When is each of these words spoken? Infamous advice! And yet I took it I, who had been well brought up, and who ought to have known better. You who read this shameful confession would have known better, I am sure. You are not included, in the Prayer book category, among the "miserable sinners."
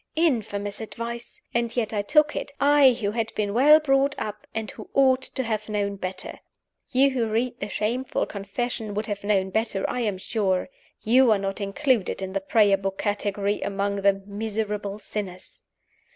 Infamous 0.15 0.81
advice! 0.81 1.39
And 1.53 1.77
yet 1.77 1.93
I 1.93 2.01
took 2.01 2.35
it 2.35 2.51
I, 2.59 2.93
who 2.99 3.11
had 3.11 3.31
been 3.35 3.53
well 3.53 3.79
brought 3.79 4.15
up, 4.17 4.47
and 4.51 4.71
who 4.71 4.89
ought 4.95 5.21
to 5.21 5.43
have 5.43 5.69
known 5.69 5.95
better. 5.95 6.39
You 6.91 7.11
who 7.11 7.27
read 7.27 7.59
this 7.59 7.73
shameful 7.73 8.25
confession 8.25 8.95
would 8.95 9.05
have 9.05 9.23
known 9.23 9.51
better, 9.51 9.87
I 9.87 9.99
am 9.99 10.17
sure. 10.17 10.69
You 11.01 11.29
are 11.29 11.37
not 11.37 11.61
included, 11.61 12.23
in 12.23 12.33
the 12.33 12.41
Prayer 12.41 12.77
book 12.77 12.97
category, 12.97 13.61
among 13.61 13.97
the 13.97 14.13
"miserable 14.25 14.97
sinners." 14.97 15.61